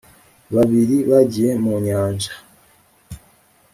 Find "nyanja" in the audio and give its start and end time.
1.85-2.33